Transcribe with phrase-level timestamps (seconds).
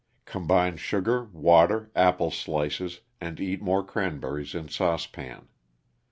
[0.25, 5.47] Combine sugar, water, apple slices and Eatmor Cranberries in saucepan.